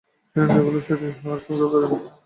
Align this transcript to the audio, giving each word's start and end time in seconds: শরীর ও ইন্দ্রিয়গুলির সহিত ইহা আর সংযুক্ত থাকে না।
শরীর 0.31 0.41
ও 0.41 0.59
ইন্দ্রিয়গুলির 0.59 0.85
সহিত 0.87 1.01
ইহা 1.09 1.29
আর 1.33 1.39
সংযুক্ত 1.45 1.73
থাকে 1.83 1.97
না। 1.97 2.09